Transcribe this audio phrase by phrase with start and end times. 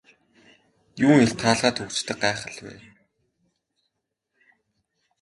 [1.05, 2.75] Юун эрт хаалгаа түгждэг гайхал вэ.